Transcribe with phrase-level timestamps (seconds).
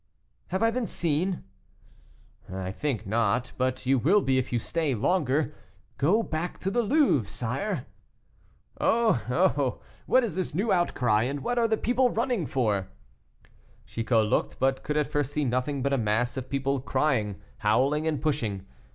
[0.47, 1.43] "Have I been seen?"
[2.51, 5.53] "I think not; but you will be if you stay longer.
[5.99, 7.85] Go back to the Louvre, sire."
[8.79, 9.23] "Oh!
[9.29, 9.79] oh!
[10.07, 12.87] what is this new outcry, and what are the people running for?"
[13.85, 18.07] Chicot looked, but could at first see nothing but a mass of people crying, howling,
[18.07, 18.65] and pushing.